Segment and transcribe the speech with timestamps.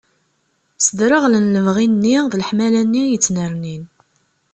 [0.85, 3.83] Sdereɣlen lebɣi-nni d leḥmala-nni i yettnernin.